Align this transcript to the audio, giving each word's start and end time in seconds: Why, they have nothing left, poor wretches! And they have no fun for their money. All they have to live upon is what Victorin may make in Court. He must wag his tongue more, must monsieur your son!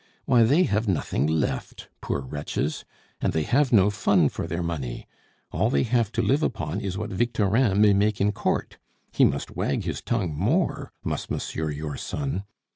Why, 0.25 0.41
they 0.41 0.63
have 0.63 0.87
nothing 0.87 1.27
left, 1.27 1.87
poor 2.01 2.21
wretches! 2.21 2.85
And 3.21 3.33
they 3.33 3.43
have 3.43 3.71
no 3.71 3.91
fun 3.91 4.29
for 4.29 4.47
their 4.47 4.63
money. 4.63 5.05
All 5.51 5.69
they 5.69 5.83
have 5.83 6.11
to 6.13 6.23
live 6.23 6.41
upon 6.41 6.79
is 6.81 6.97
what 6.97 7.11
Victorin 7.11 7.79
may 7.79 7.93
make 7.93 8.19
in 8.19 8.31
Court. 8.31 8.79
He 9.11 9.23
must 9.23 9.51
wag 9.55 9.83
his 9.83 10.01
tongue 10.01 10.33
more, 10.33 10.91
must 11.03 11.29
monsieur 11.29 11.69
your 11.69 11.97
son! 11.97 12.45